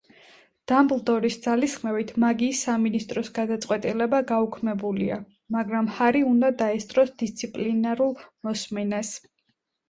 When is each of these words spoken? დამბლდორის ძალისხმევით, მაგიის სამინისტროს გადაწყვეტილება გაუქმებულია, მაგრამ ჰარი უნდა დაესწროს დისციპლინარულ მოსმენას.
დამბლდორის 0.69 1.35
ძალისხმევით, 1.41 2.13
მაგიის 2.23 2.61
სამინისტროს 2.67 3.29
გადაწყვეტილება 3.35 4.21
გაუქმებულია, 4.31 5.19
მაგრამ 5.57 5.91
ჰარი 5.99 6.25
უნდა 6.33 6.51
დაესწროს 6.63 7.13
დისციპლინარულ 7.25 8.17
მოსმენას. 8.51 9.15